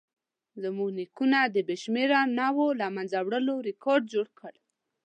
زموږ 0.61 0.89
نیکونو 0.99 1.41
د 1.55 1.57
بې 1.67 1.75
شمېره 1.83 2.19
نوعو 2.39 2.67
له 2.79 2.87
منځه 2.95 3.17
وړلو 3.21 3.55
ریکارډ 3.67 4.03
جوړ 4.13 4.27
کړ. 4.39 4.53